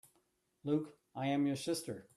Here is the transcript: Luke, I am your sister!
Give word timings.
Luke, 0.63 0.93
I 1.15 1.27
am 1.27 1.45
your 1.47 1.55
sister! 1.55 2.07